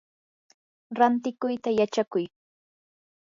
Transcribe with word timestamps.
rantikuyta 0.97 1.69
yachakuy. 1.79 2.25